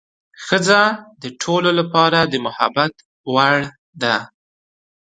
ښځه 0.45 0.81
د 1.21 1.23
ټولو 1.41 1.69
لپاره 1.79 2.19
د 2.31 2.33
محبت 2.45 2.93
وړ 3.33 3.57
ده. 4.01 4.15